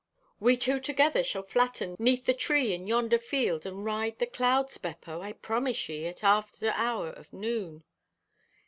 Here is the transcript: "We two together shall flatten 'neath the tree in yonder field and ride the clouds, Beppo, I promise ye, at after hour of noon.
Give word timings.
"We 0.39 0.57
two 0.57 0.79
together 0.79 1.23
shall 1.23 1.43
flatten 1.43 1.95
'neath 1.99 2.25
the 2.25 2.33
tree 2.33 2.73
in 2.73 2.87
yonder 2.87 3.19
field 3.19 3.67
and 3.67 3.85
ride 3.85 4.17
the 4.17 4.25
clouds, 4.25 4.79
Beppo, 4.79 5.21
I 5.21 5.33
promise 5.33 5.87
ye, 5.89 6.07
at 6.07 6.23
after 6.23 6.71
hour 6.71 7.09
of 7.09 7.31
noon. 7.31 7.83